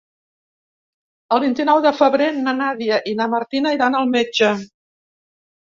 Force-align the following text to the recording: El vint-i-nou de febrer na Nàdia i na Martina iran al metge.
El 1.35 1.41
vint-i-nou 1.43 1.83
de 1.87 1.91
febrer 1.99 2.29
na 2.47 2.55
Nàdia 2.63 2.97
i 3.13 3.13
na 3.21 3.31
Martina 3.35 3.75
iran 3.79 3.99
al 4.01 4.11
metge. 4.19 4.51